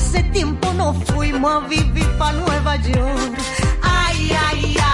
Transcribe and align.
Hace 0.00 0.22
tiempo 0.32 0.72
no 0.72 0.94
fuimos 0.94 1.62
a 1.62 1.68
vivir 1.68 2.06
pa' 2.16 2.32
Nueva 2.32 2.76
York. 2.76 3.36
Ay, 3.82 4.32
ay, 4.32 4.76
ay. 4.82 4.89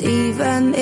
Even 0.00 0.74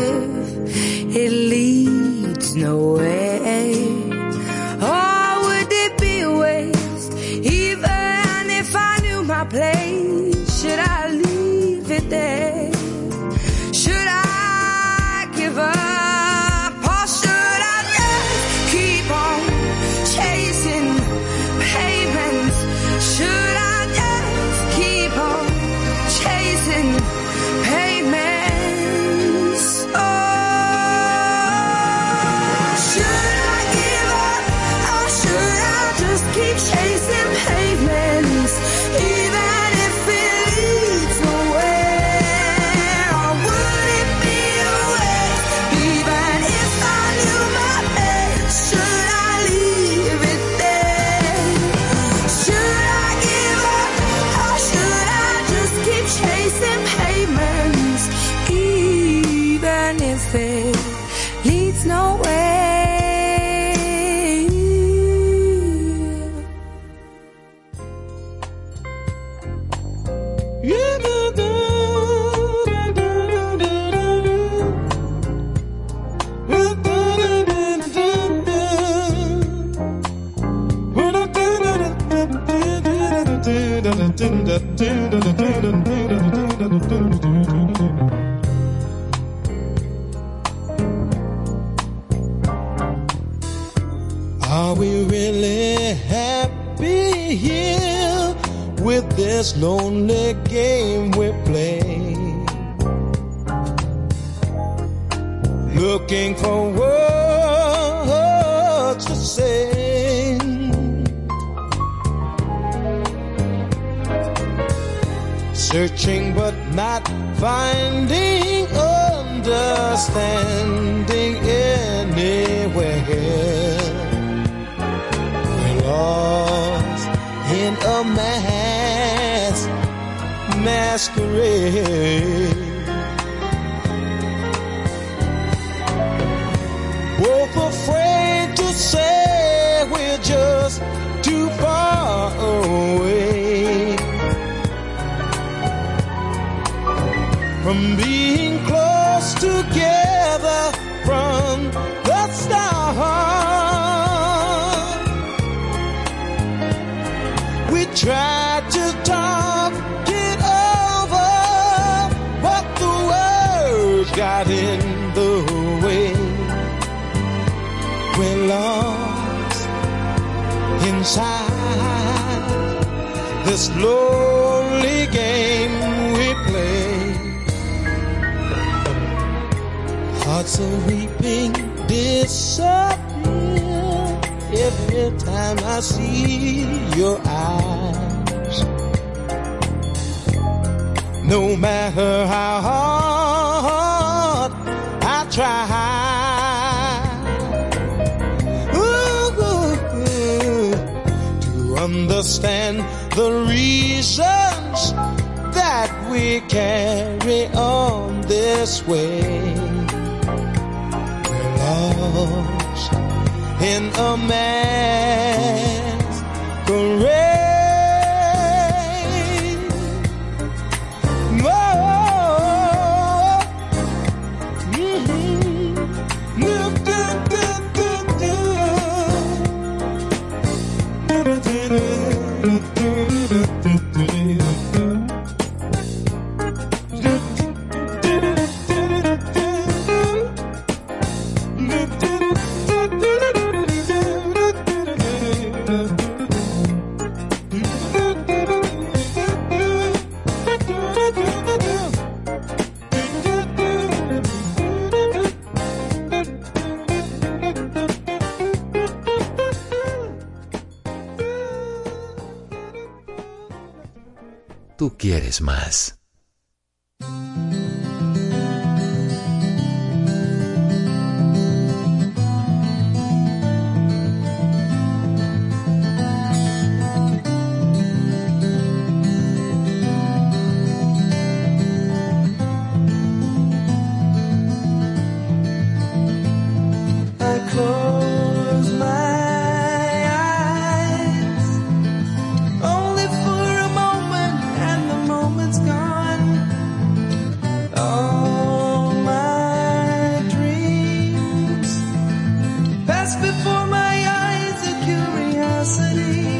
past 303.06 303.20
before 303.20 303.66
my 303.66 303.96
eyes 304.08 304.68
a 304.68 304.84
curiosity. 304.84 306.35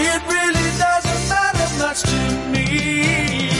It 0.00 0.20
really 0.34 0.70
doesn't 0.78 1.22
matter 1.28 1.68
much 1.82 2.00
to 2.02 2.20
me. 2.54 3.50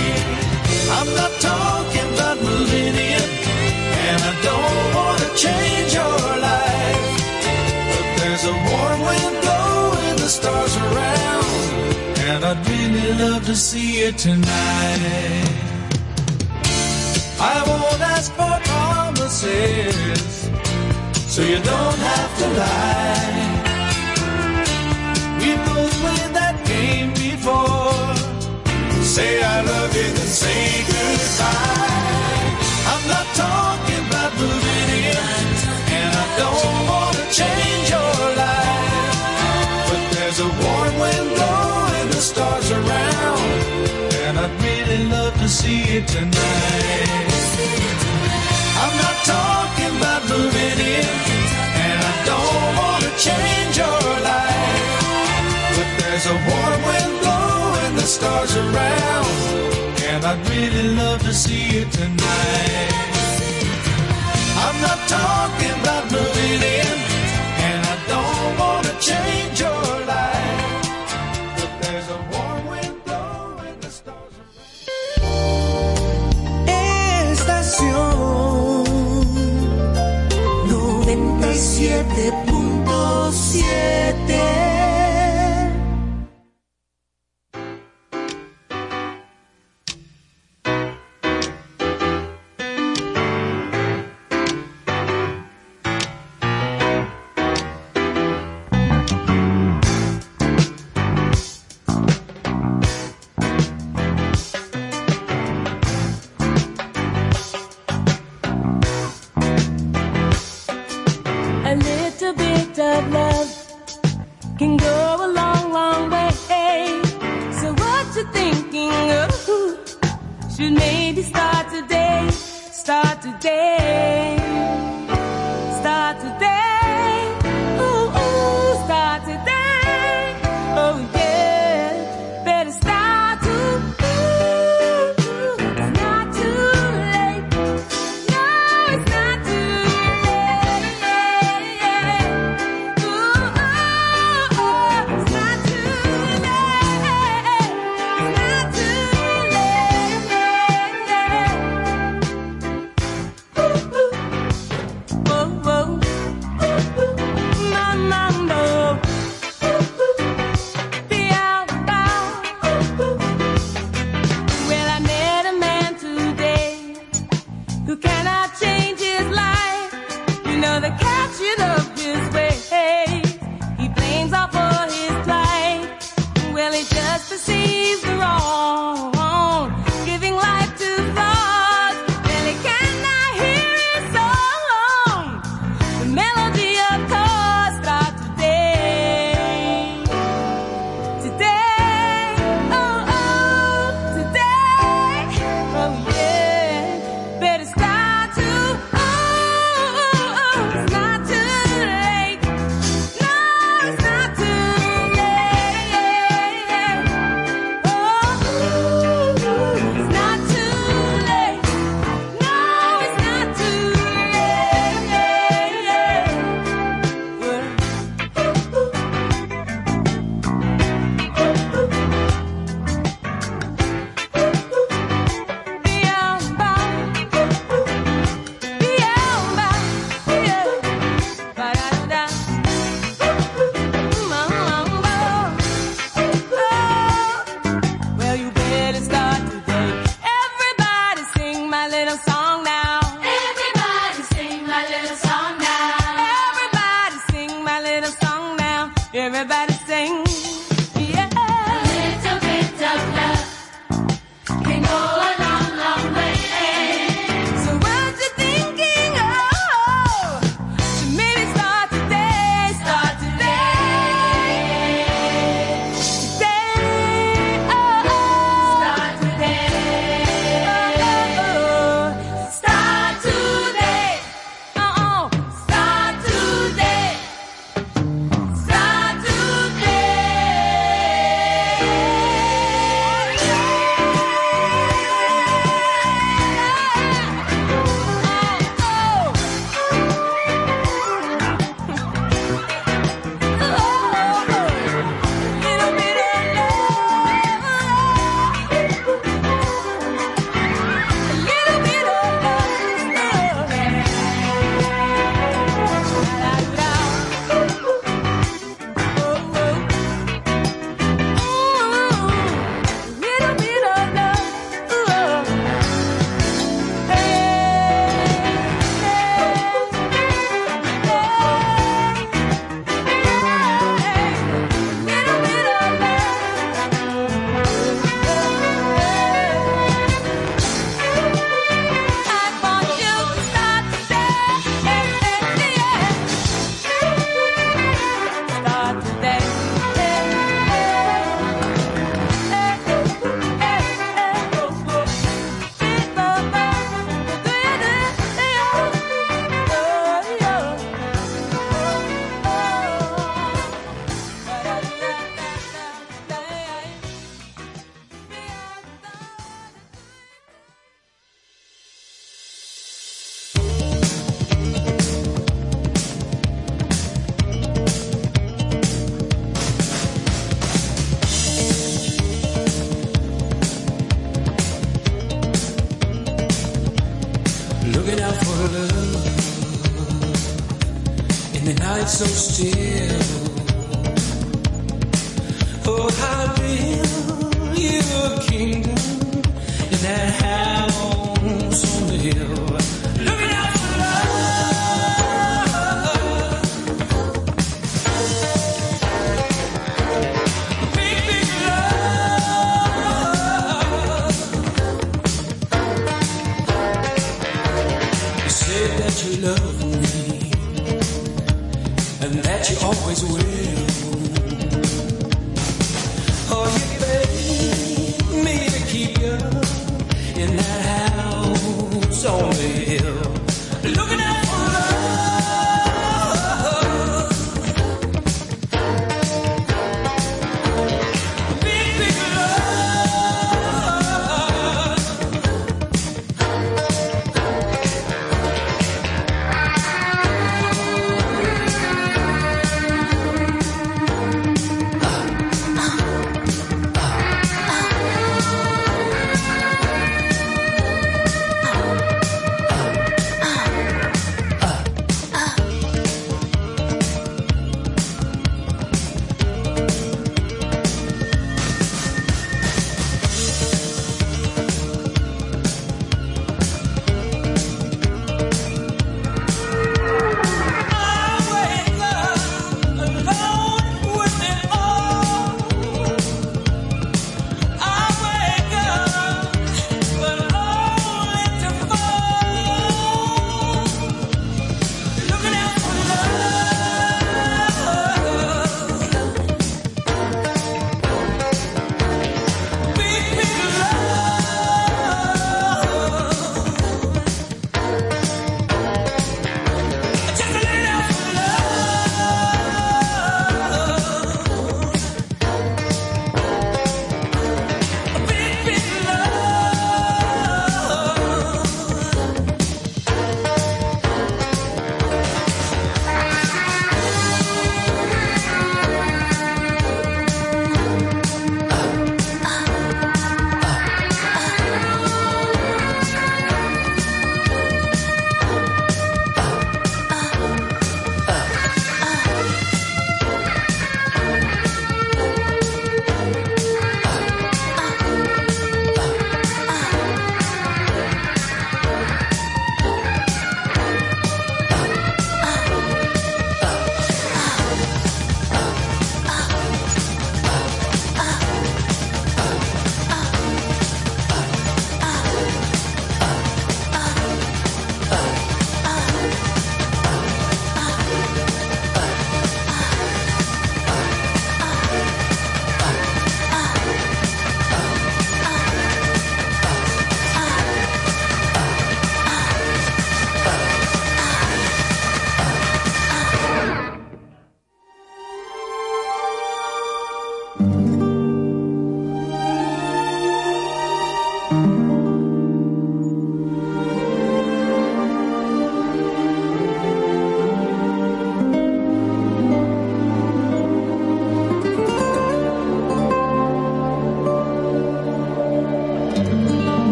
I'm 0.97 1.11
not 1.21 1.33
talking 1.41 2.09
about 2.15 2.37
millennium, 2.41 3.29
and 4.07 4.21
I 4.31 4.33
don't 4.49 4.95
want 4.97 5.19
to 5.25 5.29
change 5.35 5.91
your 5.95 6.19
life. 6.49 7.11
But 7.93 8.07
there's 8.19 8.45
a 8.45 8.57
warm 8.71 9.01
wind 9.09 9.35
blowing 9.43 10.17
the 10.17 10.29
stars 10.39 10.75
around, 10.77 11.47
and 12.29 12.45
I'd 12.45 12.61
really 12.69 13.13
love 13.25 13.45
to 13.47 13.57
see 13.57 14.05
you 14.05 14.13
tonight. 14.13 15.49
I 17.41 17.63
won't 17.67 18.01
ask 18.15 18.33
for 18.39 18.55
promises, 18.71 20.51
so 21.33 21.43
you 21.43 21.59
don't 21.73 22.01
have 22.13 22.33
to 22.41 22.47
lie. 22.61 23.59
We've 25.41 25.78
played 26.03 26.33
that 26.41 26.57
game 26.67 27.11
before. 27.15 28.15
Say 29.03 29.43
I 29.43 29.61
love 29.63 29.93
you, 30.01 30.09
then 30.17 30.31
say 30.43 30.63
goodbye. 30.91 32.39
I'm 32.93 33.05
not 33.15 33.27
talking 33.45 34.03
about 34.09 34.33
moving 34.43 34.89
in, 35.11 35.19
and 35.99 36.11
I 36.25 36.27
don't 36.43 36.79
want 36.91 37.15
to 37.21 37.25
change 37.41 37.87
your 37.97 38.17
life. 38.45 39.17
But 39.89 40.03
there's 40.15 40.41
a 40.49 40.51
warm 40.63 40.95
wind 41.03 41.27
blowing 41.37 42.09
the 42.15 42.23
stars 42.31 42.69
around, 42.79 43.43
and 44.25 44.35
I'd 44.45 44.55
really 44.67 45.03
love 45.17 45.35
to 45.43 45.49
see 45.49 45.83
it 45.97 46.07
tonight. 46.07 47.29
I'm 48.83 48.95
not 49.05 49.17
talking 49.35 49.93
about 49.99 50.23
moving 50.35 50.79
in, 50.97 51.09
and 51.87 51.99
I 52.11 52.15
don't 52.31 52.69
want 52.81 53.01
to 53.07 53.13
change 53.27 53.75
your 53.83 54.05
life. 54.31 54.58
There's 56.21 56.33
a 56.33 56.35
warm 56.51 56.83
wind 56.83 57.21
blowing 57.21 57.95
the 57.95 58.03
stars 58.03 58.57
around, 58.57 59.27
and 60.03 60.25
I'd 60.25 60.49
really 60.49 60.97
love 60.97 61.23
to 61.23 61.33
see 61.33 61.79
you 61.79 61.85
tonight. 61.85 62.91
I'm 64.65 64.81
not 64.81 64.99
talking 65.07 65.71
about 65.81 66.11
moving 66.11 66.61
in, 66.81 66.99
and 67.69 67.87
I 67.87 67.97
don't 68.09 68.59
want 68.59 68.87
to 68.87 68.95
change 68.99 69.61
your 69.61 70.07
life. 70.11 70.83
But 71.57 71.71
there's 71.83 72.09
a 72.11 72.19
warm 72.33 72.67
wind 72.67 73.05
blowing 73.05 73.79
the 73.79 73.89
stars 73.89 74.35
around. 74.41 74.49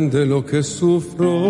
Comprende 0.00 0.24
lo 0.24 0.42
que 0.42 0.62
sufro 0.62 1.49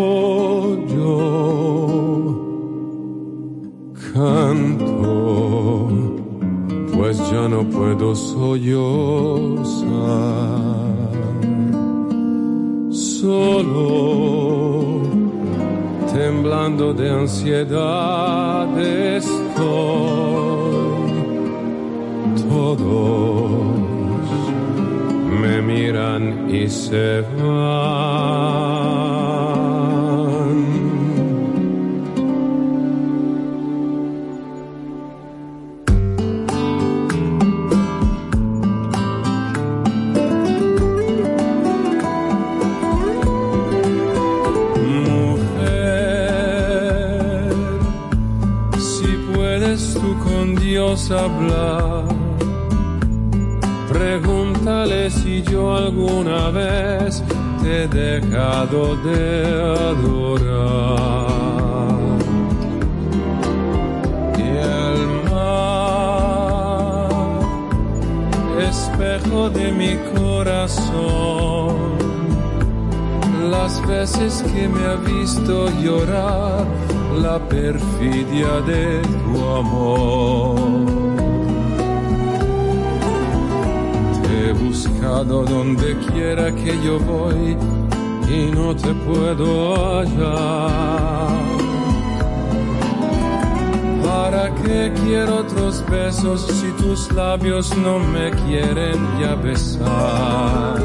quiero 95.02 95.40
otros 95.40 95.84
besos 95.88 96.46
si 96.46 96.70
tus 96.82 97.12
labios 97.12 97.76
no 97.76 97.98
me 97.98 98.30
quieren 98.30 98.98
ya 99.20 99.34
besar? 99.34 100.80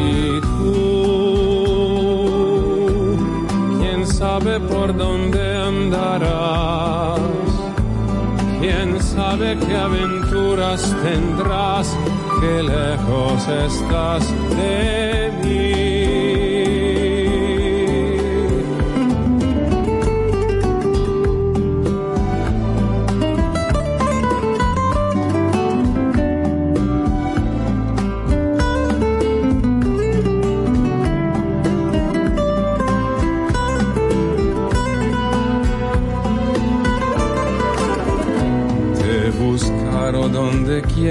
Y 0.00 0.40
tú, 0.40 0.76
quién 3.78 4.06
sabe 4.06 4.60
por 4.60 4.96
dónde 4.96 5.56
andarás, 5.56 7.20
quién 8.60 9.00
sabe 9.00 9.56
qué 9.58 9.76
aventuras 9.76 10.94
tendrás, 11.02 11.96
qué 12.40 12.62
lejos 12.62 13.48
estás 13.48 14.22
de 14.56 15.17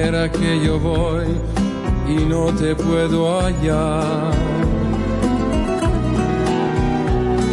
quiera 0.10 0.32
que 0.32 0.64
yo 0.66 0.80
voy 0.80 1.28
y 2.08 2.16
no 2.24 2.46
te 2.54 2.74
puedo 2.76 3.42
hallar. 3.42 4.32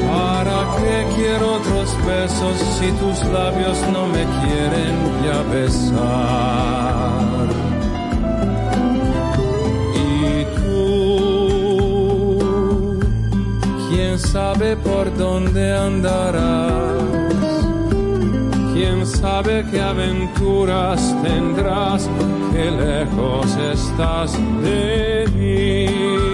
¿Para 0.06 0.58
qué 0.76 1.04
quiero 1.16 1.54
otros 1.54 1.96
besos 2.06 2.56
si 2.78 2.92
tus 2.92 3.24
labios 3.32 3.76
no 3.92 4.06
me 4.06 4.24
quieren 4.38 4.94
ya 5.24 5.42
besar? 5.52 7.48
Y 9.96 10.44
tú, 10.54 12.38
quién 13.88 14.14
sabe 14.16 14.76
por 14.76 15.12
dónde 15.16 15.76
andarás. 15.76 16.94
Quién 18.74 19.06
sabe 19.06 19.64
qué 19.70 19.80
aventuras 19.80 21.00
tendrás, 21.22 22.10
qué 22.54 22.70
lejos 22.70 23.56
estás 23.56 24.32
de 24.62 25.26
mí. 25.34 26.33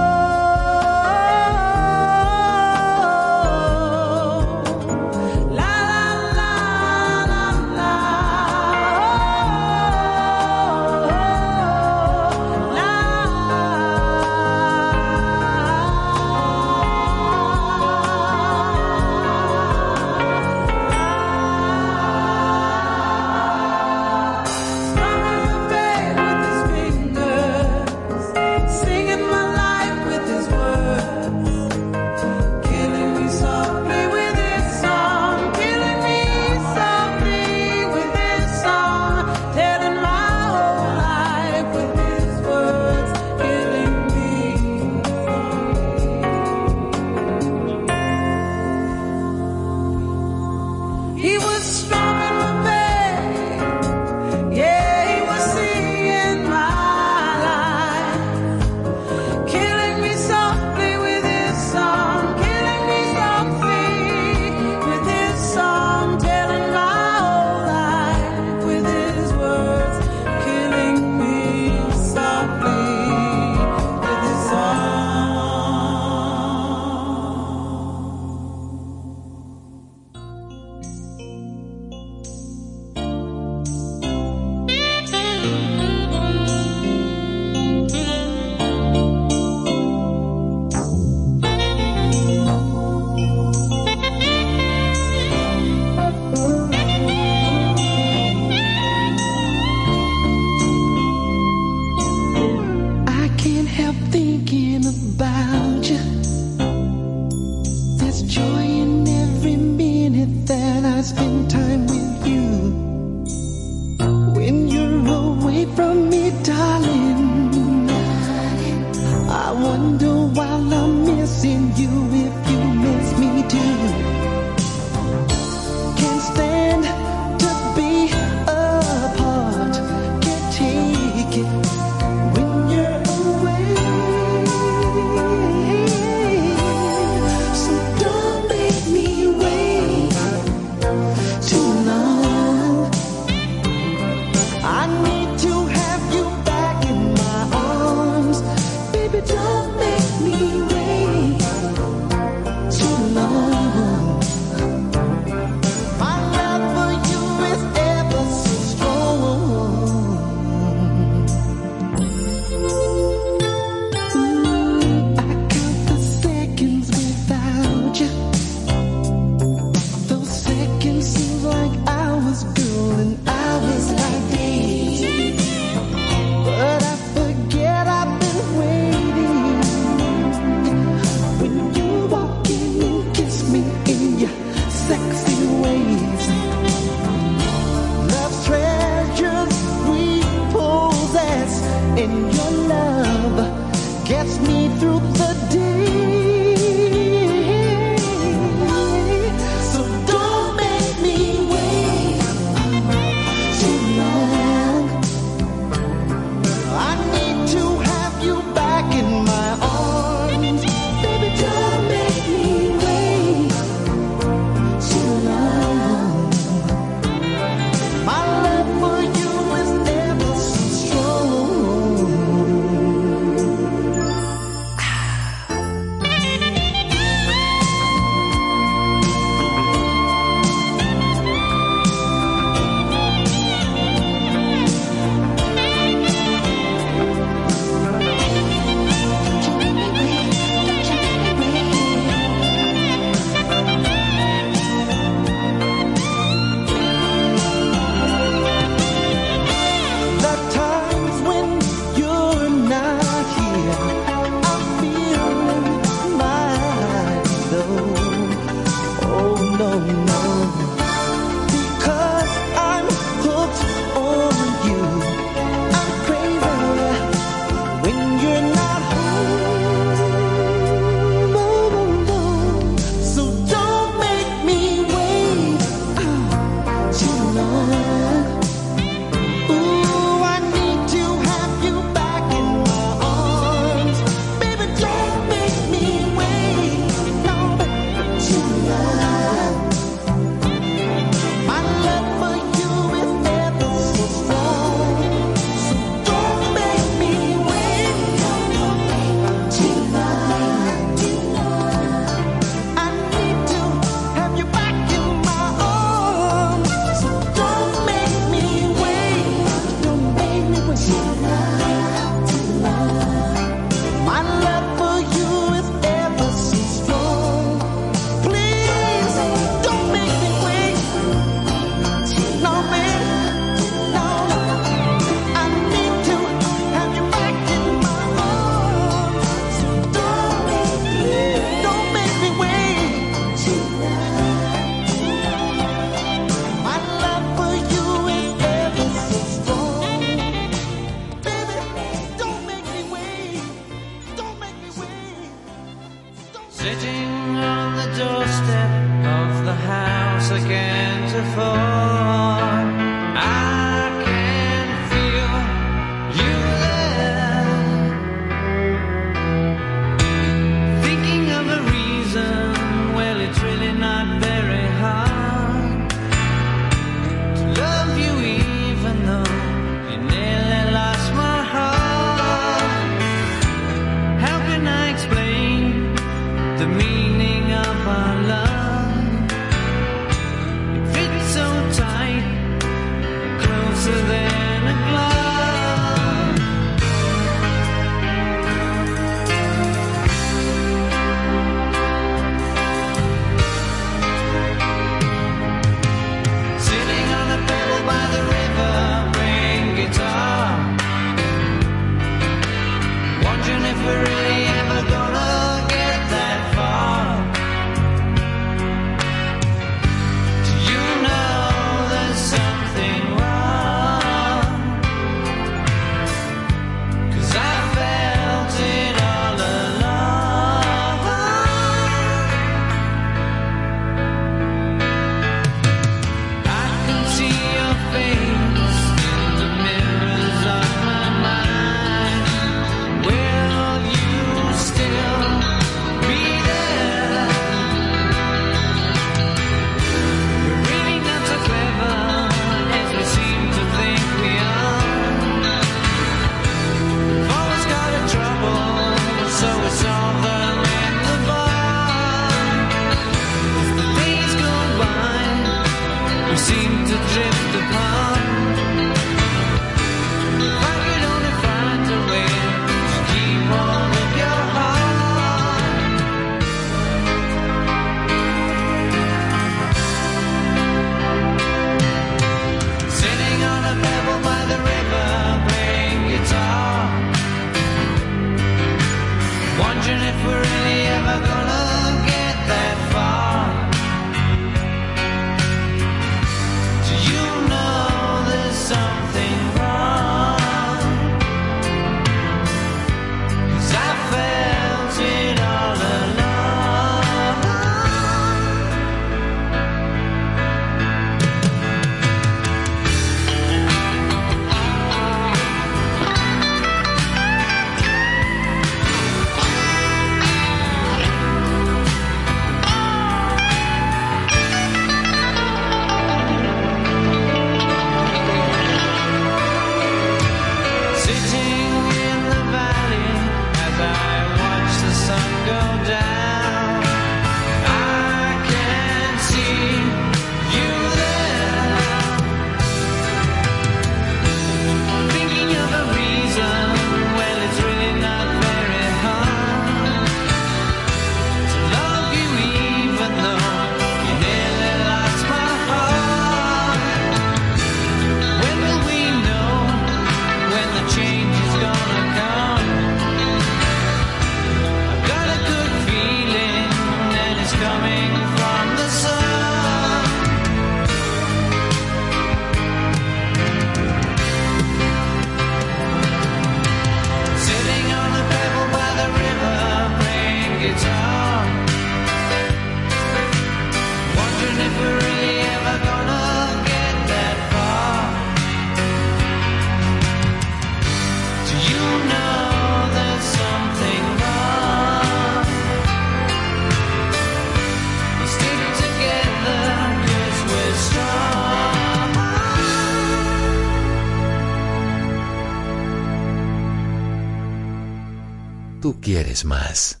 Quieres 599.34 599.44
más. 599.44 600.00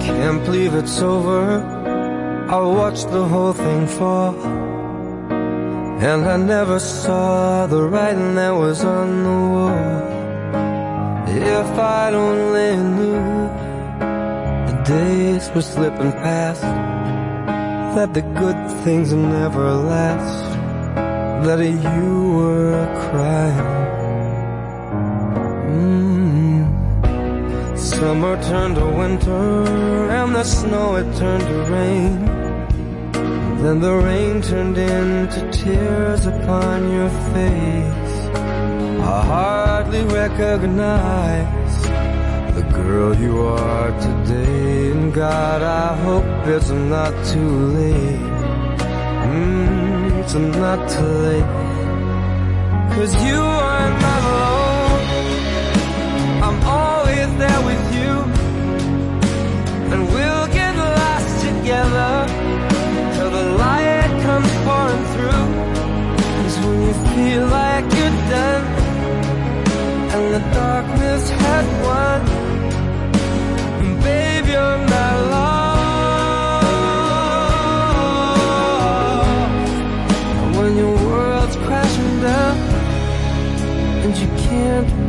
Can't 0.00 0.44
believe 0.44 0.74
it's 0.74 1.00
over. 1.00 1.62
I 2.50 2.60
watched 2.60 3.10
the 3.10 3.24
whole 3.24 3.52
thing 3.52 3.86
fall. 3.86 4.34
And 6.00 6.26
I 6.26 6.36
never 6.36 6.78
saw 6.78 7.66
the 7.66 7.82
writing 7.82 8.34
that 8.34 8.50
was 8.50 8.84
on 8.84 9.22
the 9.22 9.38
wall. 9.54 10.14
If 11.26 11.78
I'd 11.78 12.14
only 12.14 12.76
knew 12.76 13.48
the 14.68 14.82
days 14.84 15.50
were 15.54 15.62
slipping 15.62 16.12
past, 16.12 16.62
that 17.96 18.12
the 18.12 18.22
good 18.22 18.84
things 18.84 19.12
never 19.12 19.72
last, 19.72 20.53
that 21.44 21.60
you 21.60 22.10
were 22.38 22.86
crying. 23.04 23.70
Mm. 25.76 26.62
Summer 27.78 28.34
turned 28.42 28.76
to 28.76 28.86
winter, 28.86 29.64
and 30.18 30.34
the 30.34 30.44
snow 30.44 30.96
it 30.96 31.08
turned 31.16 31.44
to 31.44 31.58
rain. 31.76 32.14
Then 33.62 33.80
the 33.80 33.94
rain 33.94 34.42
turned 34.42 34.78
into 34.78 35.40
tears 35.50 36.26
upon 36.26 36.92
your 36.92 37.10
face. 37.32 38.14
I 39.14 39.18
hardly 39.32 40.02
recognize 40.22 41.76
the 42.56 42.64
girl 42.72 43.14
you 43.16 43.40
are 43.40 43.90
today. 44.00 44.90
And 44.92 45.12
God, 45.12 45.60
I 45.62 45.96
hope 46.06 46.46
it's 46.46 46.70
not 46.70 47.12
too 47.32 47.52
late. 47.78 48.34
Mm, 49.32 49.83
it's 50.36 50.56
not 50.56 50.88
too 50.90 51.06
late. 51.26 51.50
Cause 52.94 53.14
you 53.24 53.40
are 53.40 53.90
not 54.04 54.22
alone. 54.32 55.02
I'm 56.42 56.60
always 56.64 57.28
there 57.38 57.62
with 57.70 57.84
you. 57.94 58.12
And 59.92 60.02
we'll 60.12 60.46
get 60.48 60.74
lost 60.76 61.44
together 61.46 62.26
till 63.14 63.30
the 63.30 63.46
light 63.62 64.10
comes 64.26 64.50
pouring 64.66 65.04
through. 65.14 65.46
Cause 66.42 66.58
when 66.64 66.78
you 66.82 66.94
feel 67.14 67.46
like 67.46 67.84
you're 67.96 68.18
done 68.34 68.64
and 70.14 70.34
the 70.34 70.42
darkness 70.52 71.30
has 71.30 71.66
won, 71.86 72.33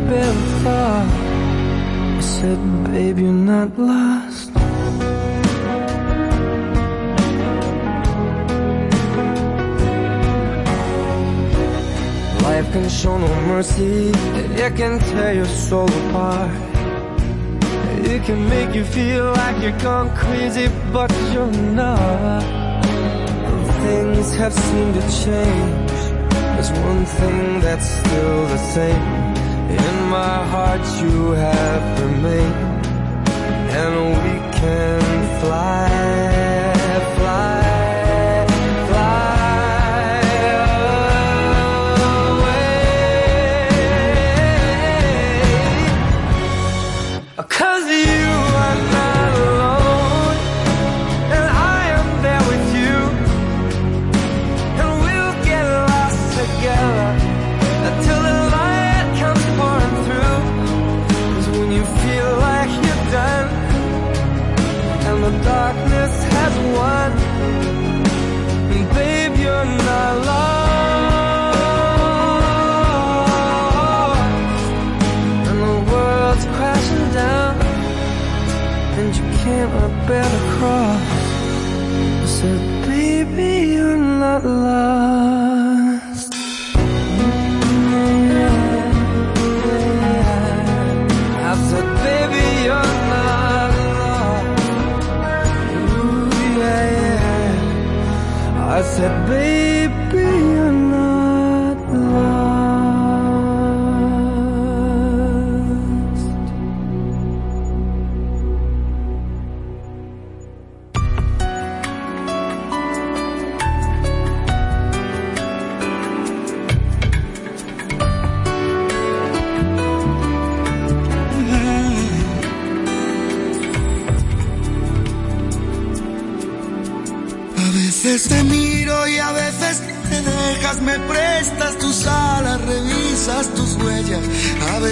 I 0.08 2.20
said, 2.22 2.60
babe, 2.86 3.20
you're 3.20 3.32
not 3.32 3.78
lost. 3.78 4.52
Life 12.44 12.72
can 12.72 12.90
show 12.90 13.18
no 13.18 13.28
mercy, 13.48 14.12
it 14.64 14.76
can 14.76 15.00
tear 15.00 15.34
your 15.34 15.46
soul 15.46 15.90
apart. 15.90 16.52
It 18.06 18.24
can 18.24 18.48
make 18.48 18.76
you 18.76 18.86
feel 18.86 19.32
like 19.32 19.62
you're 19.62 19.80
gone 19.80 20.16
crazy, 20.16 20.70
but 20.94 21.12
you're 21.34 21.52
not. 21.52 22.44
Things 23.82 24.36
have 24.36 24.54
seemed 24.54 24.94
to 24.94 25.02
change. 25.24 25.92
There's 26.54 26.72
one 26.72 27.06
thing 27.06 27.60
that's 27.62 27.90
still 27.90 28.48
the 28.48 28.58
same. 28.58 29.25
My 30.16 30.46
heart, 30.54 30.86
you 31.02 31.32
have 31.32 31.86
remained, 32.02 32.86
and 33.82 33.96
we 34.24 34.36
can 34.58 35.02
fly. 35.42 36.25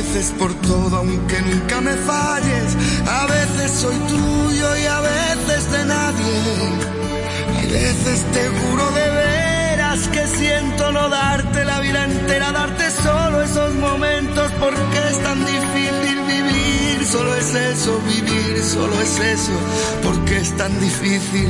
Veces 0.04 0.34
por 0.38 0.54
todo, 0.56 0.98
aunque 0.98 1.42
nunca 1.42 1.82
me 1.82 1.94
falles. 1.94 2.78
A 3.08 3.26
veces 3.28 3.72
soy 3.72 3.96
tuyo 3.96 4.78
y 4.78 4.86
a 4.86 5.00
veces 5.00 5.72
de 5.72 5.86
nadie. 5.86 6.40
A 7.58 7.72
veces 7.72 8.26
te 8.34 8.50
juro 8.50 8.92
de 8.92 9.10
veras 9.10 10.08
que 10.10 10.28
siento 10.28 10.92
no 10.92 11.10
darte 11.10 11.66
la 11.66 11.80
vida 11.80 12.06
entera, 12.06 12.52
darte 12.52 12.92
solo 12.92 13.42
esos 13.42 13.74
momentos 13.76 14.52
porque 14.60 15.00
es 15.10 15.24
tan 15.24 15.40
difícil 15.40 16.18
vivir. 16.28 17.06
Solo 17.06 17.36
es 17.36 17.54
eso, 17.54 18.00
vivir, 18.08 18.64
solo 18.64 19.00
es 19.02 19.20
eso, 19.20 19.54
porque 20.04 20.38
es 20.38 20.56
tan 20.58 20.80
difícil. 20.80 21.50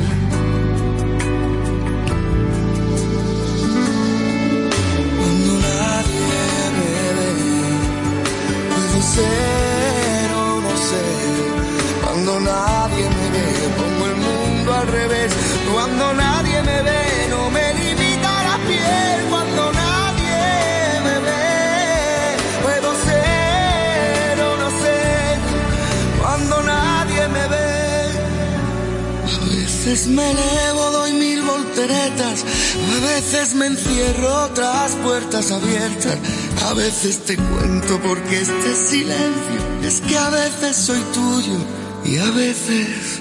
Veces 33.14 33.54
me 33.54 33.66
encierro 33.66 34.50
tras 34.54 34.96
puertas 34.96 35.52
abiertas. 35.52 36.18
A 36.66 36.74
veces 36.74 37.20
te 37.24 37.36
cuento 37.36 38.00
porque 38.02 38.40
este 38.40 38.74
silencio 38.74 39.60
es 39.82 40.00
que 40.00 40.18
a 40.18 40.30
veces 40.30 40.76
soy 40.76 41.00
tuyo 41.12 41.58
y 42.04 42.18
a 42.18 42.30
veces 42.32 43.20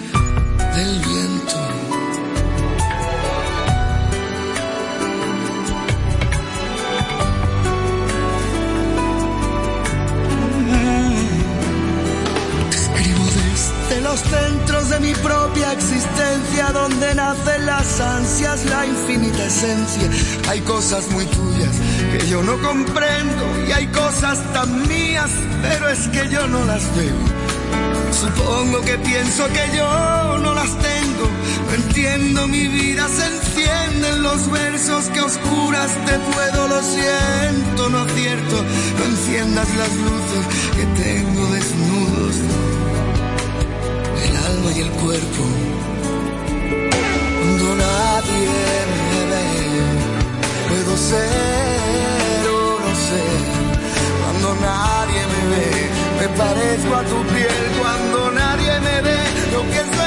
Hay 20.50 20.62
cosas 20.62 21.10
muy 21.12 21.26
tuyas 21.26 21.76
que 22.12 22.28
yo 22.30 22.42
no 22.44 22.58
comprendo 22.62 23.44
y 23.68 23.74
hay 23.74 23.88
cosas 23.88 24.40
tan 24.54 24.88
mías, 24.88 25.30
pero 25.62 25.90
es 25.90 26.08
que 26.08 26.30
yo 26.30 26.48
no 26.48 26.64
las 26.64 26.84
veo. 26.96 27.18
Supongo 28.14 28.80
que 28.82 28.98
pienso 29.00 29.46
que 29.48 29.78
yo 29.78 30.38
no 30.40 30.54
las 30.54 30.70
tengo. 30.78 31.28
No 31.68 31.74
entiendo 31.74 32.48
mi 32.48 32.68
vida, 32.68 33.06
se 33.10 33.26
encienden 33.26 34.24
los 34.24 34.50
versos 34.50 35.06
que 35.10 35.20
oscuras 35.20 35.92
te 36.06 36.20
puedo, 36.20 36.68
lo 36.70 36.82
siento, 36.82 37.90
no 37.90 38.00
acierto. 38.00 38.64
No 38.98 39.06
enciendas 39.06 39.68
las 39.76 39.94
luces 40.08 40.44
que 40.78 41.04
tengo 41.04 41.48
desnudos, 41.48 42.36
el 44.26 44.36
alma 44.38 44.72
y 44.74 44.80
el 44.80 44.90
cuerpo. 44.92 45.44
Cuando 47.42 47.76
nadie 47.76 48.74
puedo 50.84 50.98
ser 50.98 52.48
o 52.48 52.80
no 52.80 52.96
ser. 52.96 53.44
Cuando 54.22 54.56
nadie 54.62 55.22
me 55.34 55.42
ve, 55.56 55.90
me 56.20 56.28
parezco 56.38 56.96
a 56.96 57.04
tu 57.04 57.24
piel. 57.34 57.72
Cuando 57.80 58.32
nadie 58.32 58.80
me 58.80 59.02
ve, 59.02 59.20
lo 59.52 59.62
que 59.72 60.03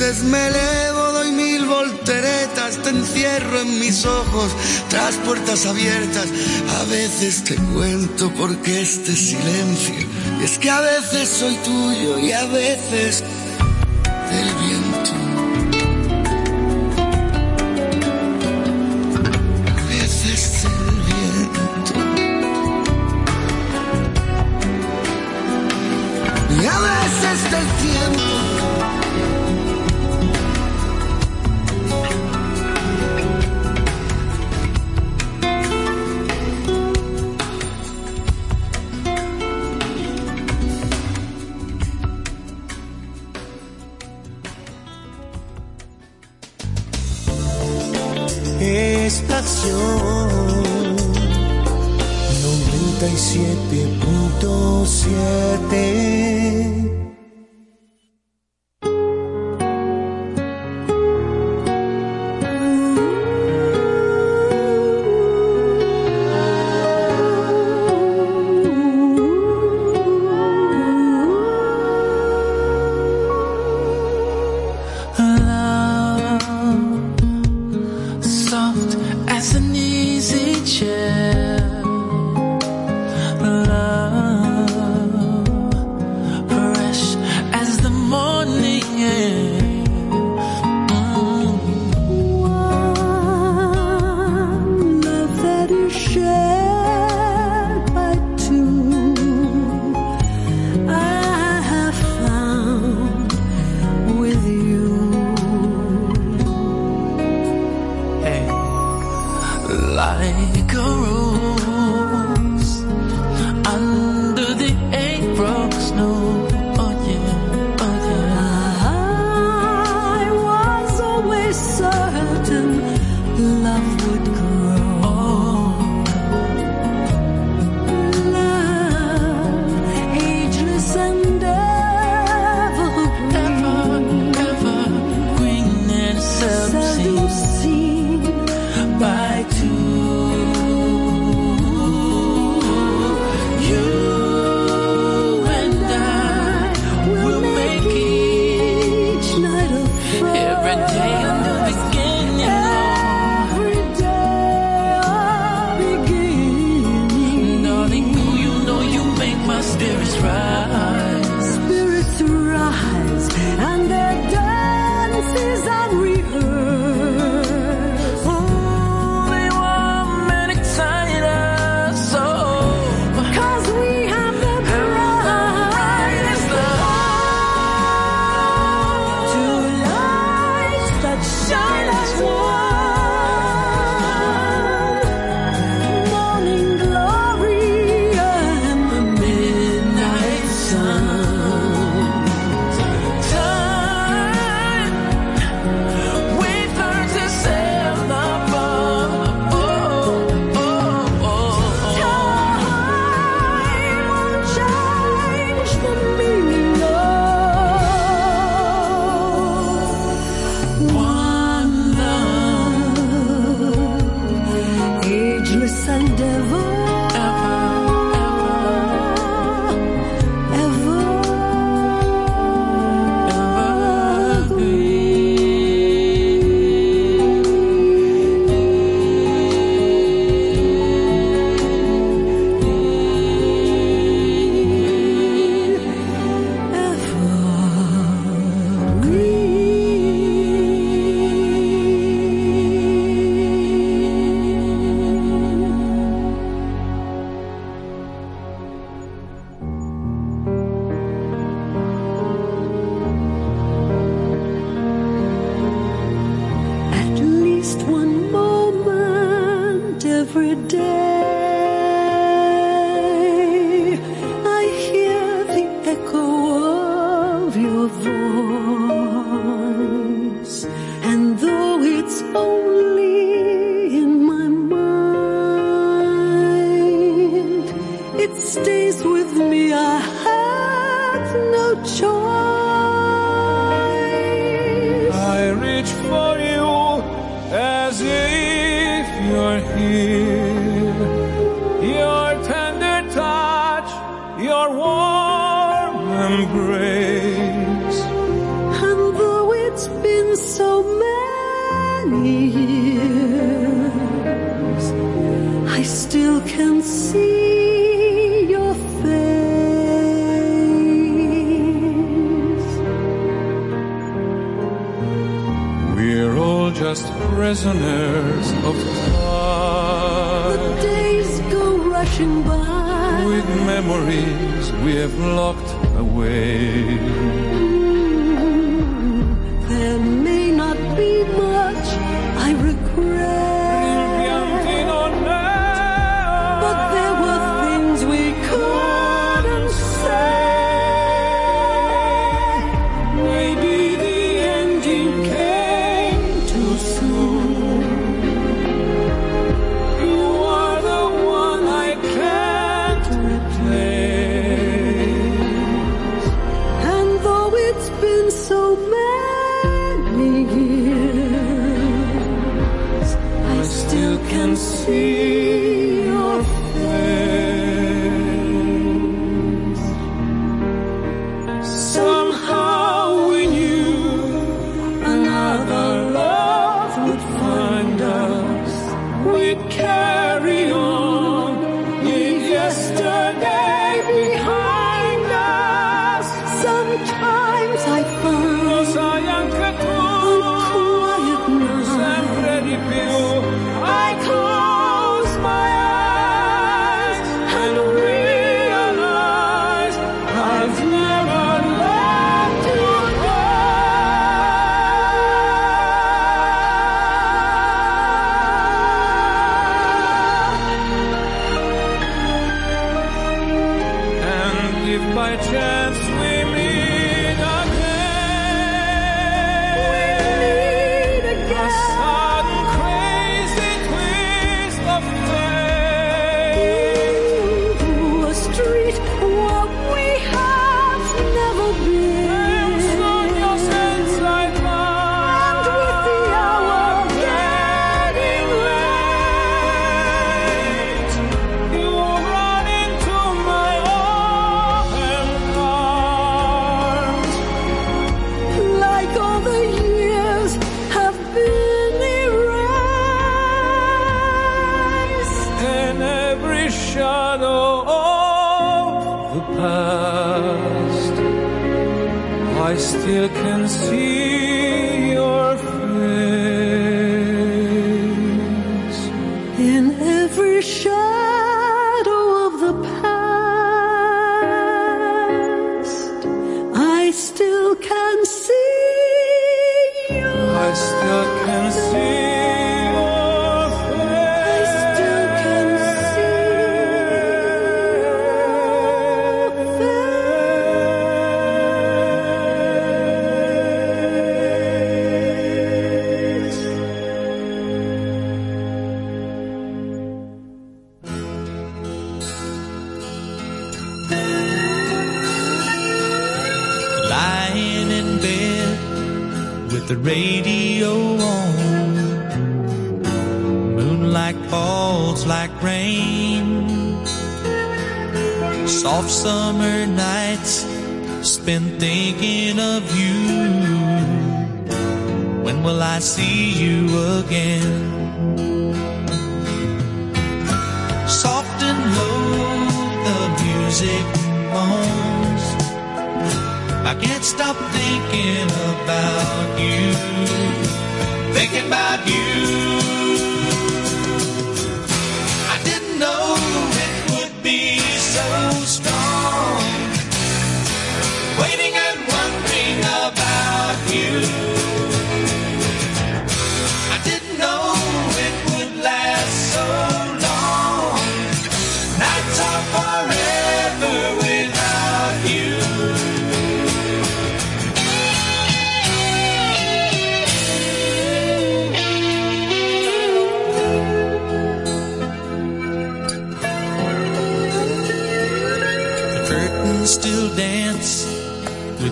veces 0.00 0.22
me 0.24 0.46
elevo, 0.46 1.12
doy 1.12 1.30
mil 1.30 1.66
volteretas, 1.66 2.78
te 2.82 2.88
encierro 2.88 3.60
en 3.60 3.80
mis 3.80 4.06
ojos, 4.06 4.50
tras 4.88 5.14
puertas 5.16 5.66
abiertas. 5.66 6.26
A 6.80 6.84
veces 6.84 7.44
te 7.44 7.56
cuento 7.56 8.32
por 8.32 8.56
qué 8.62 8.80
este 8.80 9.14
silencio. 9.14 9.94
Y 10.40 10.44
es 10.44 10.58
que 10.58 10.70
a 10.70 10.80
veces 10.80 11.28
soy 11.28 11.54
tuyo 11.56 12.18
y 12.18 12.32
a 12.32 12.46
veces 12.46 13.22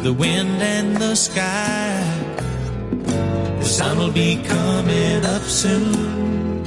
the 0.03 0.13
wind 0.13 0.63
and 0.63 0.97
the 0.97 1.15
sky. 1.15 2.01
The 3.59 3.65
sun 3.65 3.99
will 3.99 4.13
be 4.13 4.43
coming 4.45 5.25
up 5.25 5.43
soon. 5.43 6.63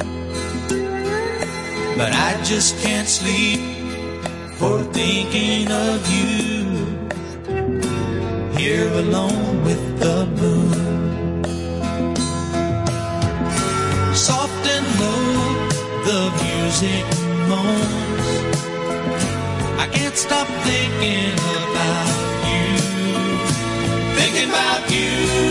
But 1.98 2.12
I 2.14 2.42
just 2.44 2.78
can't 2.80 3.08
sleep 3.08 3.62
for 4.58 4.84
thinking 4.92 5.72
of 5.72 6.00
you. 6.12 6.66
Here 8.58 8.92
alone 9.04 9.64
with 9.64 10.00
the 10.00 10.26
moon. 10.42 11.44
Soft 14.14 14.68
and 14.76 14.88
low, 15.00 15.24
the 16.10 16.22
music 16.44 17.06
moans. 17.48 18.60
I 19.80 19.88
can't 19.94 20.18
stop 20.18 20.48
thinking 20.68 21.34
about. 21.34 22.31
Thinking 24.42 24.56
about 24.56 24.90
you. 24.92 25.51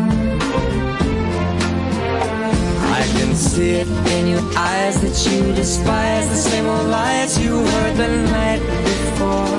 See 3.51 3.71
it 3.83 3.87
in 4.15 4.27
your 4.27 4.45
eyes 4.55 4.95
that 5.03 5.15
you 5.27 5.51
despise 5.53 6.25
the 6.29 6.41
same 6.49 6.65
old 6.65 6.87
lies 6.87 7.31
you 7.43 7.53
heard 7.71 7.95
the 7.97 8.07
night 8.37 8.61
before. 8.89 9.57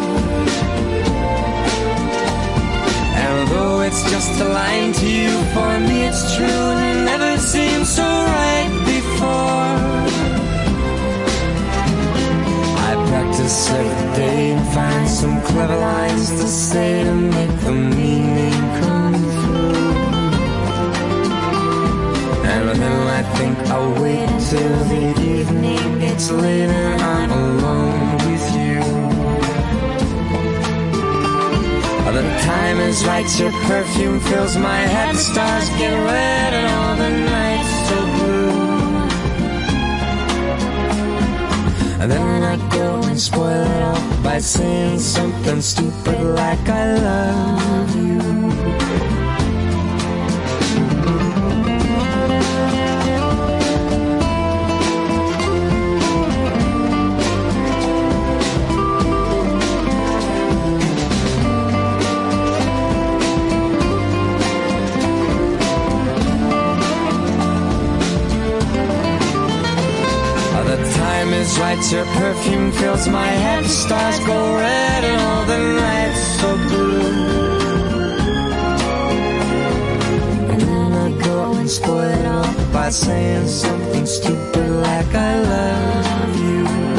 And 3.24 3.36
though 3.51 3.82
it's 3.82 4.02
just 4.10 4.32
a 4.40 4.48
line 4.60 4.93
to 5.01 5.06
you, 5.20 5.32
for 5.55 5.73
me 5.89 5.98
it's 6.09 6.24
true 6.36 6.64
and 6.73 6.82
it 6.90 7.01
never 7.12 7.32
seemed 7.36 7.86
so 7.86 8.09
right 8.39 8.73
before. 8.94 9.77
I 12.89 12.90
practice 13.10 13.70
every 13.81 14.09
day 14.23 14.52
and 14.52 14.64
find 14.74 15.06
some 15.20 15.36
clever 15.43 15.77
lines 15.77 16.31
to 16.40 16.47
say 16.47 17.05
to 17.05 17.14
make 17.14 17.55
the 17.66 17.73
meaning 17.73 18.59
come 18.81 19.01
And 22.73 22.81
then 22.81 23.07
I 23.07 23.23
think 23.36 23.59
I'll 23.69 23.93
wait 24.03 24.28
till 24.49 24.85
the 24.93 25.05
evening 25.20 25.99
gets 26.01 26.31
late 26.31 26.70
and 26.70 27.03
I'm 27.03 27.31
alone 27.31 28.16
with 28.27 28.47
you. 28.57 28.81
The 32.12 32.23
time 32.40 32.78
is 32.81 33.05
right, 33.05 33.28
your 33.39 33.53
perfume 33.69 34.20
fills 34.20 34.57
my 34.57 34.78
head, 34.78 35.15
the 35.15 35.19
stars 35.19 35.69
get 35.81 35.93
red 35.93 36.55
and 36.55 36.66
all 36.78 36.97
the 36.97 37.11
nights 37.36 37.73
so 37.89 37.99
blue. 38.16 38.53
And 42.01 42.11
then 42.11 42.43
I 42.43 42.57
go 42.74 43.03
and 43.03 43.20
spoil 43.20 43.66
it 43.66 43.82
all 43.82 44.23
by 44.23 44.39
saying 44.39 44.99
something 44.99 45.61
stupid 45.61 46.23
like 46.23 46.66
I 46.70 46.94
love 46.94 47.97
you. 47.97 48.31
Is 71.60 71.92
your 71.92 72.04
perfume 72.06 72.72
fills 72.72 73.08
my 73.08 73.26
head, 73.26 73.64
stars 73.66 74.18
go 74.20 74.54
red 74.54 75.04
and 75.04 75.20
all 75.20 75.44
the 75.44 75.58
nights 75.80 76.22
so 76.40 76.56
blue. 76.68 77.00
And 80.52 80.60
then 80.60 80.92
I 80.92 81.22
go 81.22 81.52
and 81.52 81.70
spoil 81.70 82.00
it 82.00 82.26
all 82.26 82.72
by 82.72 82.90
saying 82.90 83.48
something 83.48 84.06
stupid 84.06 84.70
like 84.70 85.14
I 85.14 85.40
love 85.40 86.40
you. 86.40 86.91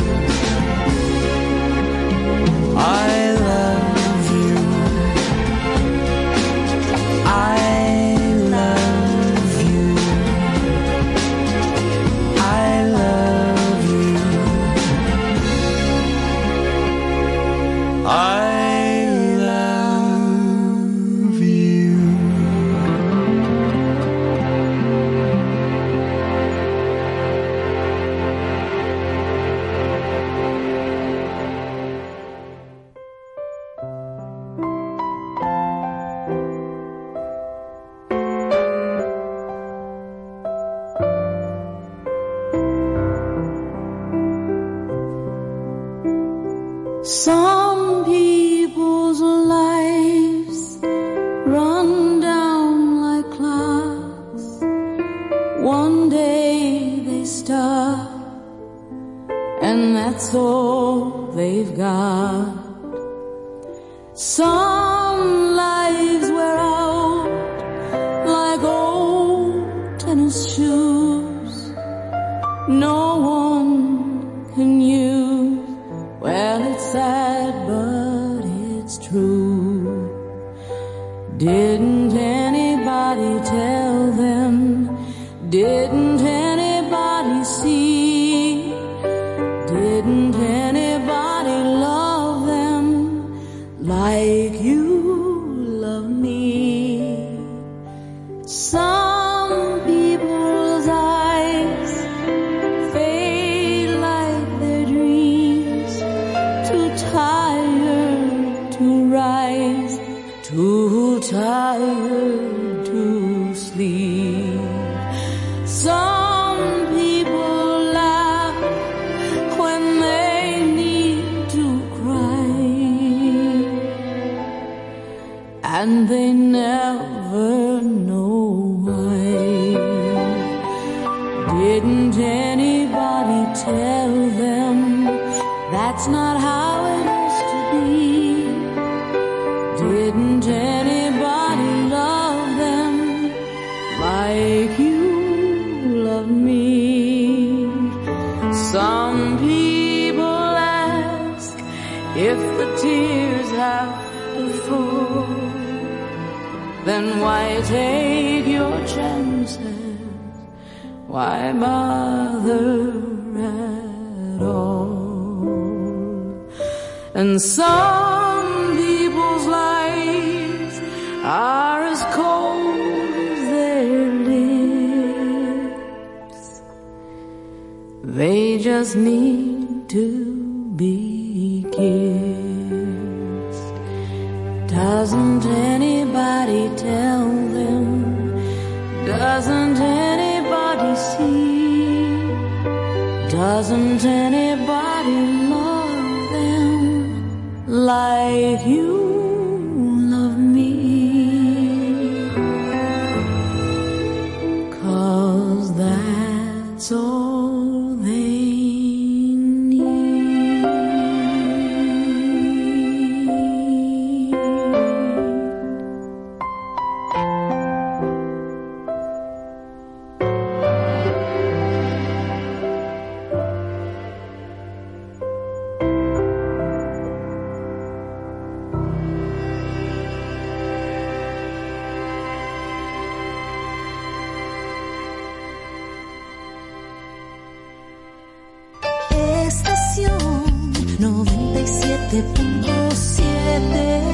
97.7 242.14 244.13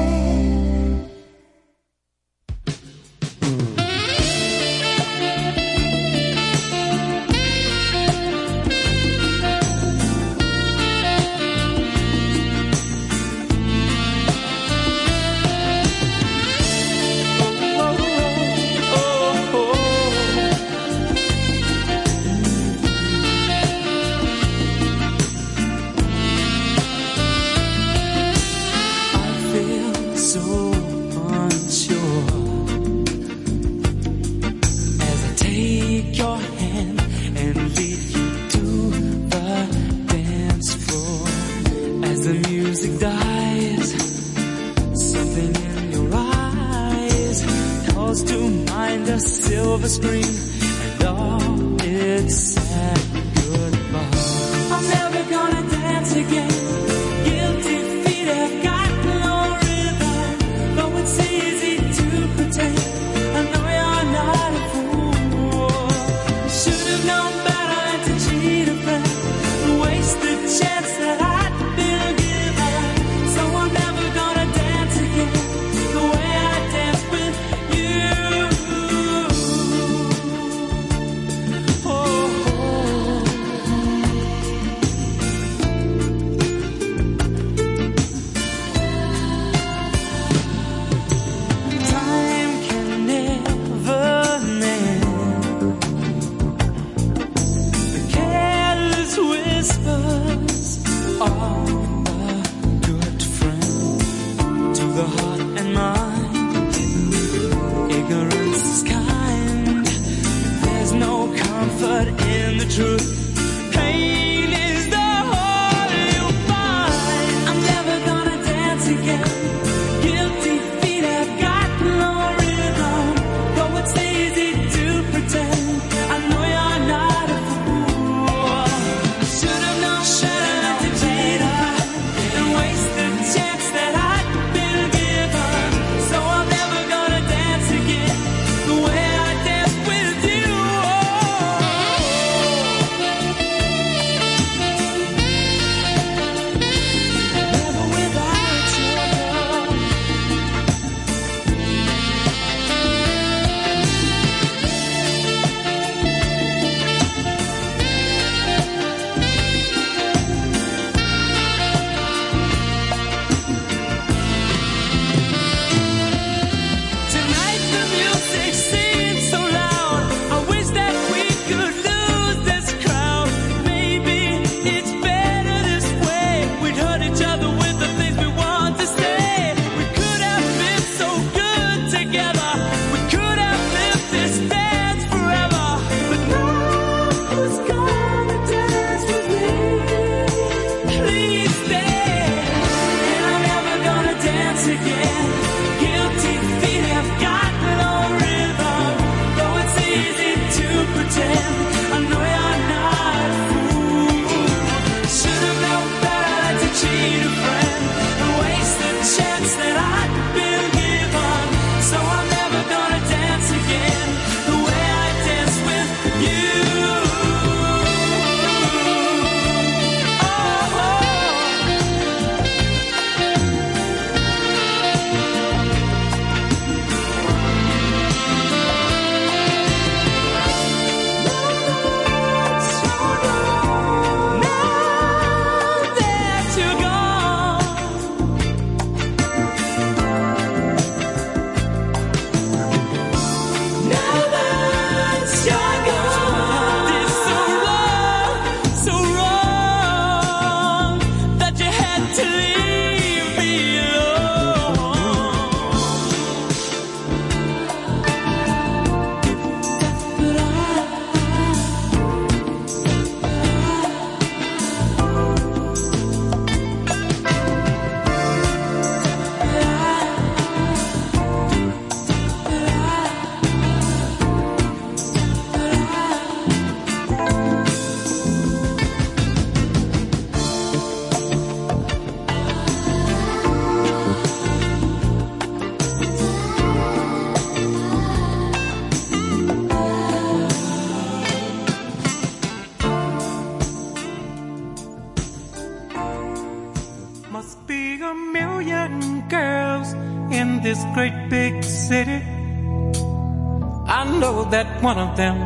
one 304.82 304.98
of 304.98 305.16
them 305.16 305.36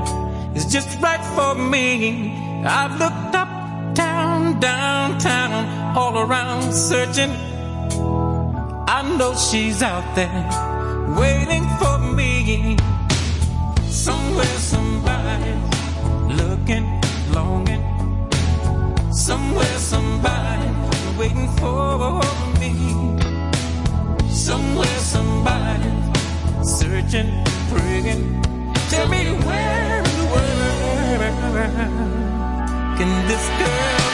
is 0.54 0.64
just 0.66 1.00
right 1.00 1.24
for 1.34 1.54
me. 1.54 2.32
I've 2.64 2.98
looked 2.98 3.34
up, 3.34 3.94
down, 3.94 4.60
downtown, 4.60 5.96
all 5.96 6.18
around 6.18 6.72
searching. 6.72 7.30
I 8.86 9.02
know 9.18 9.34
she's 9.34 9.82
out 9.82 10.14
there 10.14 10.30
waiting 11.18 11.66
for 11.80 11.98
me. 11.98 12.76
Somewhere, 13.88 14.56
somebody 14.72 15.54
looking, 16.40 16.86
longing. 17.32 17.82
Somewhere, 19.12 19.78
somebody 19.78 20.68
waiting 21.18 21.50
for 21.58 22.20
me. 22.60 22.72
Somewhere, 24.30 24.98
somebody 24.98 25.90
searching, 26.62 27.30
praying. 27.70 28.43
Tell 28.90 29.08
me 29.08 29.32
where 29.46 29.98
in 29.98 30.16
the 30.18 30.26
world 30.32 31.24
can 32.98 33.28
this 33.28 33.48
girl? 33.58 34.13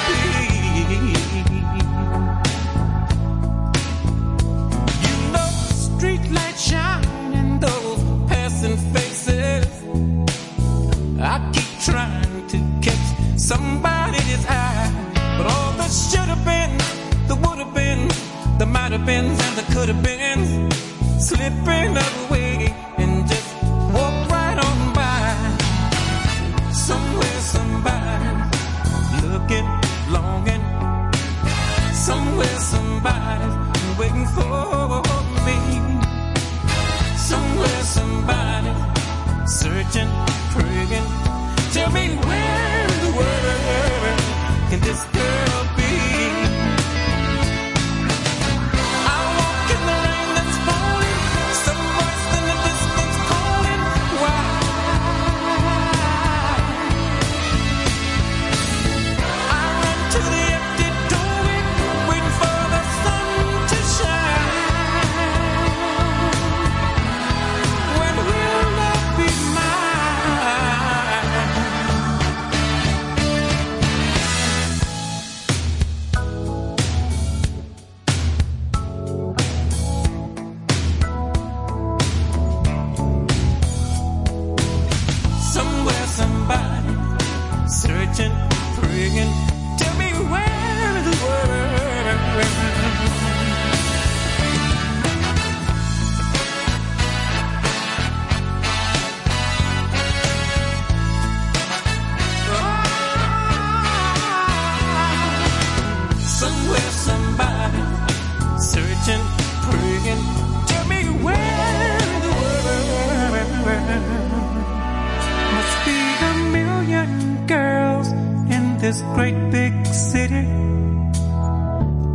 this 118.91 119.03
great 119.15 119.39
big 119.53 119.87
city. 119.87 120.47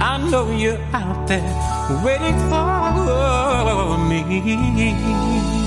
I 0.01 0.17
know 0.29 0.51
you're 0.51 0.81
out 0.91 1.25
there 1.25 1.51
waiting 2.03 2.37
for 2.49 3.97
me. 4.09 5.64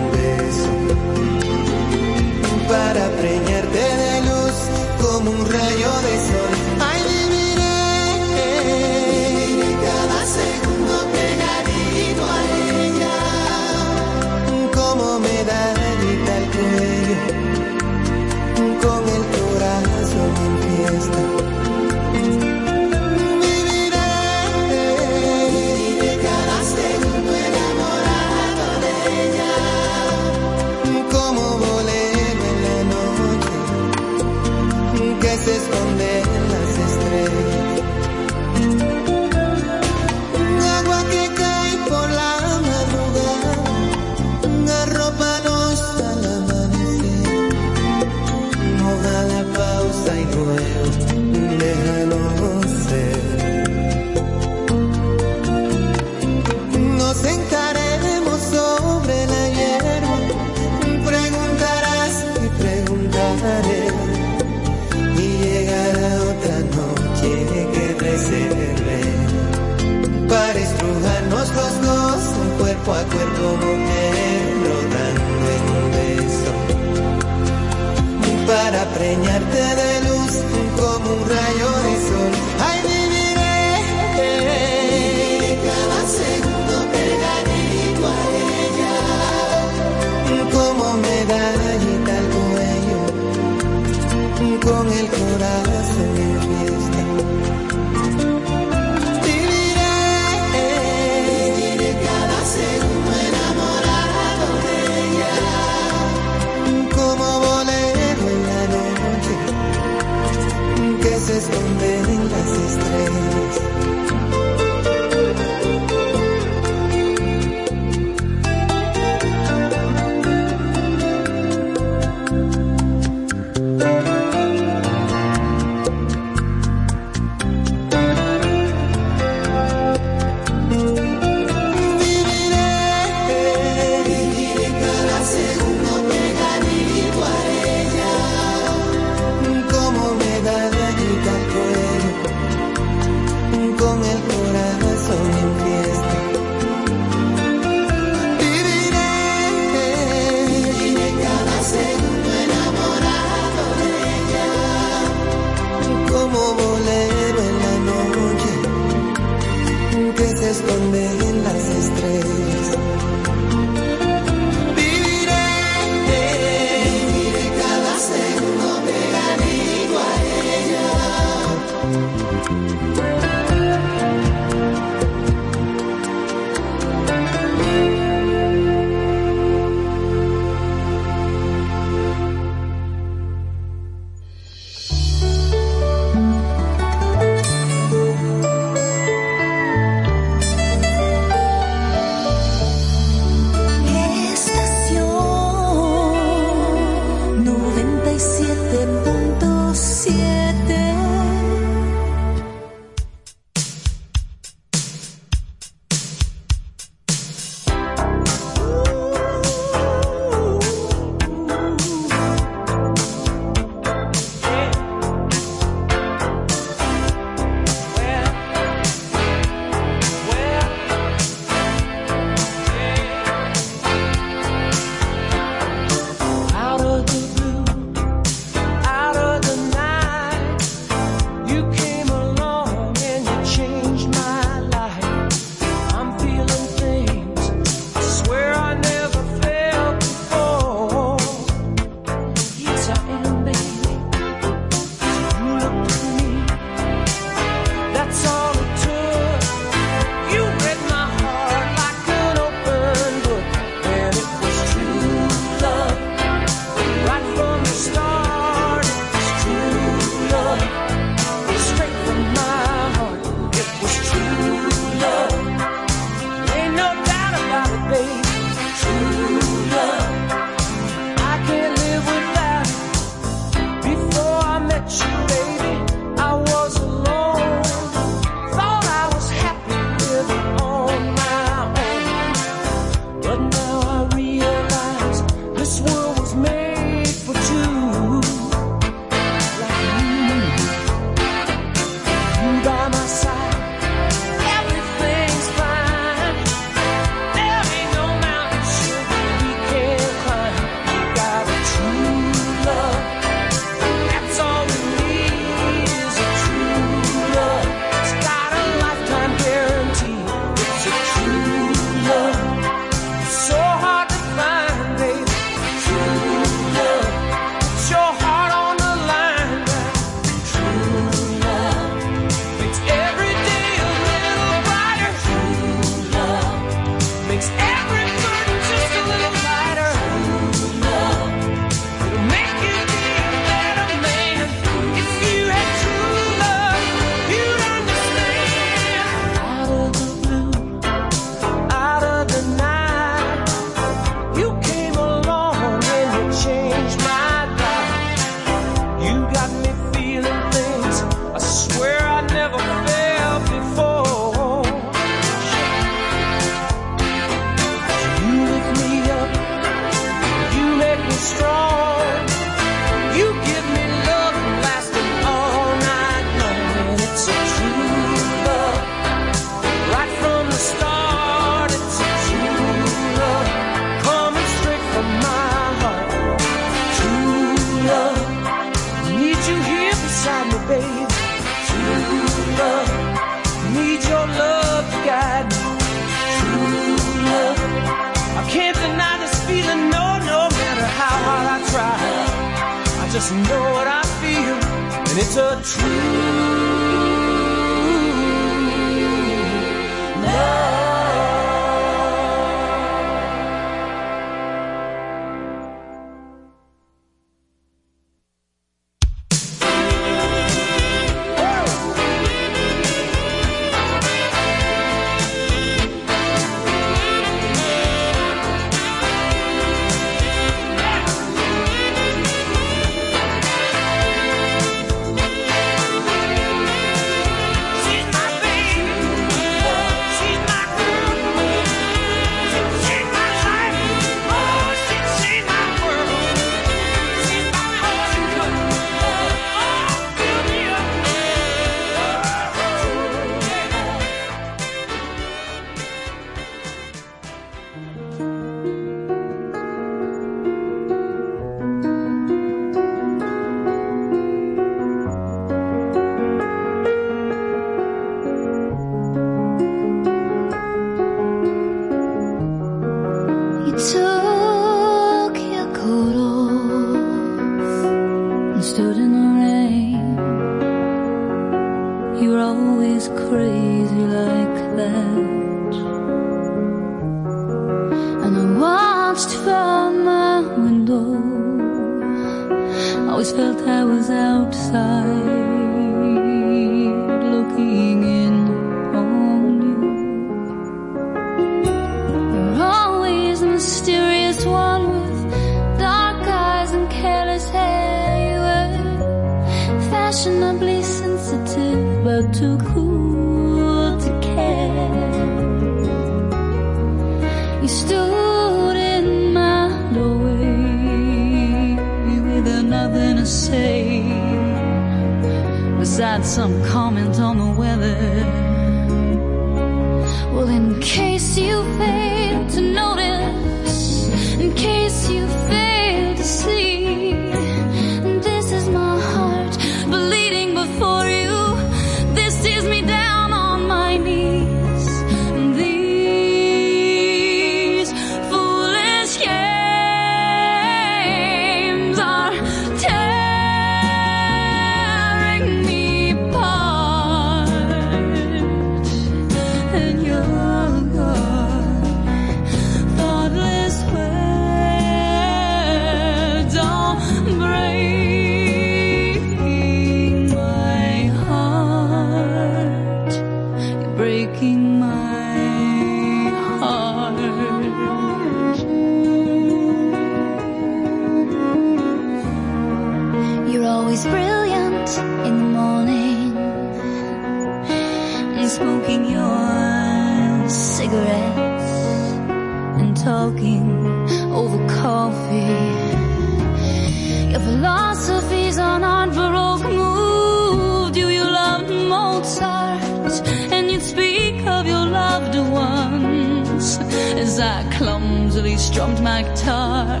strummed 598.66 599.00
my 599.00 599.22
guitar. 599.22 600.00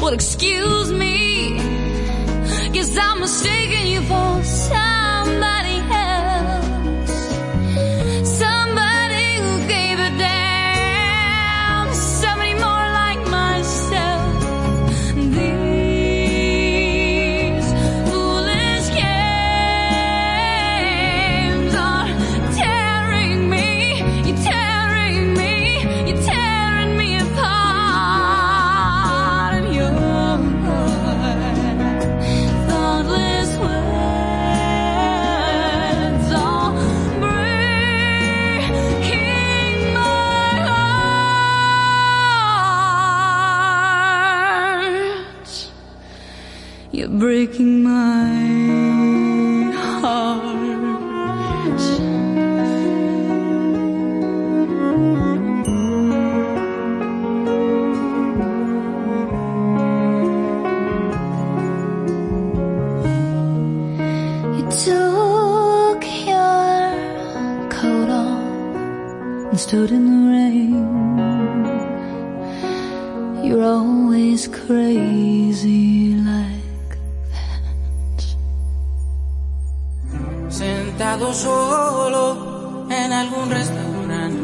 Well, 0.00 0.14
excuse 0.14 0.90
me, 0.90 1.58
guess 2.72 2.96
I'm 2.96 3.20
mistaken 3.20 3.86
you 3.86 4.00
for. 4.02 4.83
solo 81.34 82.86
en 82.90 83.12
algún 83.12 83.50
restaurante. 83.50 84.42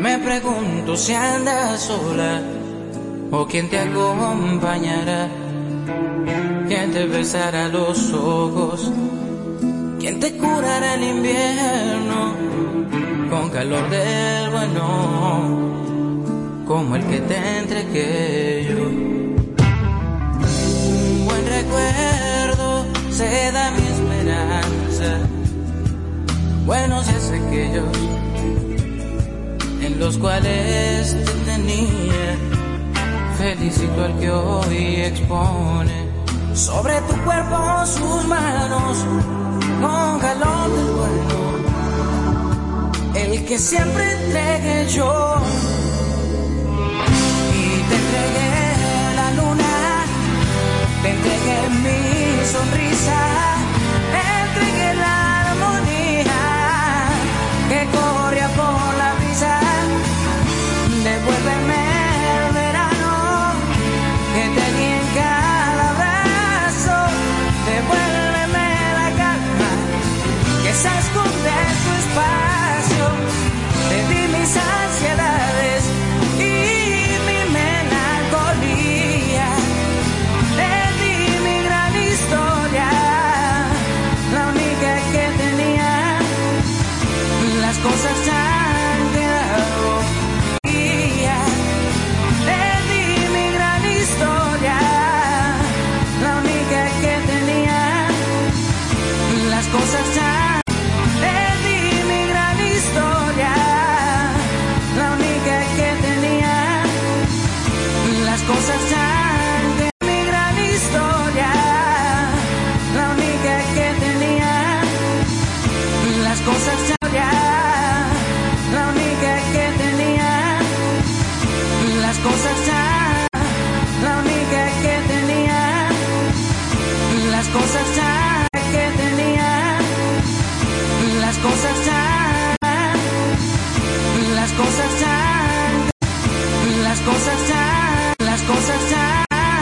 Me 0.00 0.18
pregunto 0.18 0.96
si 0.96 1.12
andas 1.12 1.82
sola 1.82 2.40
o 3.30 3.46
quién 3.46 3.68
te 3.68 3.78
acompañará, 3.78 5.28
quién 6.68 6.92
te 6.92 7.06
besará 7.06 7.68
los 7.68 8.12
ojos, 8.12 8.90
quién 10.00 10.18
te 10.20 10.36
curará 10.36 10.94
el 10.94 11.04
invierno 11.04 12.34
con 13.28 13.50
calor 13.50 13.90
del 13.90 14.50
bueno, 14.50 14.86
como 16.66 16.96
el 16.96 17.04
que 17.04 17.20
te 17.20 17.58
entregué 17.58 18.66
yo. 18.70 18.84
Un 20.88 21.26
buen 21.26 21.46
recuerdo 21.46 22.86
se 23.10 23.52
da 23.52 23.75
buenos 26.66 27.06
días 27.06 27.30
aquellos 27.30 27.84
en 29.80 30.00
los 30.00 30.18
cuales 30.18 31.16
te 31.24 31.32
tenía. 31.44 32.36
Felicito 33.38 34.04
al 34.04 34.18
que 34.18 34.30
hoy 34.30 34.96
expone 35.02 36.08
sobre 36.54 37.00
tu 37.02 37.14
cuerpo 37.24 37.86
sus 37.86 38.26
manos 38.26 38.98
con 39.80 40.18
calor 40.18 40.70
del 40.76 40.90
bueno. 41.00 41.36
El 43.14 43.44
que 43.44 43.58
siempre 43.58 44.12
entregué 44.12 44.86
yo 44.88 45.36
y 47.54 47.88
te 47.88 47.94
entregué 48.02 49.14
la 49.14 49.30
luna, 49.38 50.04
te 51.02 51.10
entregué 51.10 51.58
mi 51.84 52.44
sonrisa, 52.44 53.20